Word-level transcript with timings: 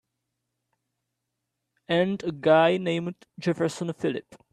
And 1.87 2.23
a 2.23 2.31
guy 2.31 2.77
named 2.77 3.13
Jefferson 3.37 3.93
Phillip. 3.93 4.33